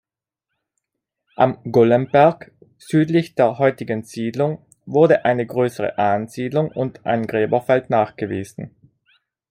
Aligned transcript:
Am 1.35 1.61
Gollenberg, 1.71 2.51
südlich 2.79 3.35
der 3.35 3.59
heutigen 3.59 4.01
Siedlung, 4.03 4.65
wurde 4.87 5.25
eine 5.25 5.45
größere 5.45 5.99
Ansiedlung 5.99 6.71
und 6.71 7.05
ein 7.05 7.27
Gräberfeld 7.27 7.91
nachgewiesen. 7.91 8.75